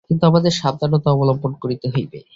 কিন্তু 0.09 0.23
আমাদের 0.25 0.51
সাবধানতা 0.51 1.09
অবলম্বন 1.11 1.53
করিতে 1.61 1.87
হইবে। 1.89 2.19